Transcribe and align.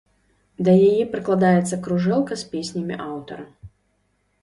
Да 0.67 0.71
яе 0.91 1.03
прыкладаецца 1.13 1.81
кружэлка 1.85 2.33
з 2.43 2.51
песнямі 2.57 2.95
аўтара. 3.13 3.51